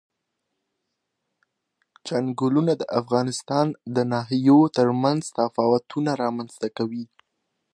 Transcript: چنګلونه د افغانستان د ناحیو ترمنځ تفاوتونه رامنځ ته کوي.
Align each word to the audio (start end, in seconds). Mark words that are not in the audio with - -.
چنګلونه 2.05 2.73
د 2.81 2.83
افغانستان 2.99 3.67
د 3.95 3.97
ناحیو 4.13 4.59
ترمنځ 4.77 5.21
تفاوتونه 5.39 6.11
رامنځ 6.23 6.51
ته 6.61 6.67
کوي. 6.77 7.05